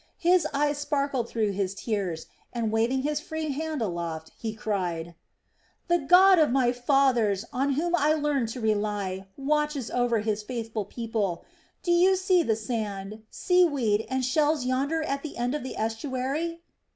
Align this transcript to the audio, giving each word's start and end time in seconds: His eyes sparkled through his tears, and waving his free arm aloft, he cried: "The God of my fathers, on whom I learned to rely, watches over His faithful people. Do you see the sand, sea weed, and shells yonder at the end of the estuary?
His 0.17 0.47
eyes 0.51 0.79
sparkled 0.79 1.29
through 1.29 1.51
his 1.51 1.75
tears, 1.75 2.25
and 2.51 2.71
waving 2.71 3.03
his 3.03 3.19
free 3.19 3.55
arm 3.63 3.79
aloft, 3.81 4.31
he 4.35 4.51
cried: 4.55 5.13
"The 5.89 5.99
God 5.99 6.39
of 6.39 6.49
my 6.49 6.71
fathers, 6.71 7.45
on 7.53 7.73
whom 7.73 7.93
I 7.95 8.15
learned 8.15 8.47
to 8.49 8.59
rely, 8.61 9.27
watches 9.37 9.91
over 9.91 10.21
His 10.21 10.41
faithful 10.41 10.85
people. 10.85 11.45
Do 11.83 11.91
you 11.91 12.15
see 12.15 12.41
the 12.41 12.55
sand, 12.55 13.21
sea 13.29 13.63
weed, 13.63 14.07
and 14.09 14.25
shells 14.25 14.65
yonder 14.65 15.03
at 15.03 15.21
the 15.21 15.37
end 15.37 15.53
of 15.53 15.61
the 15.61 15.77
estuary? 15.77 16.63